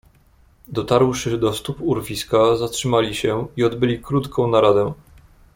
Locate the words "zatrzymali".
2.55-3.15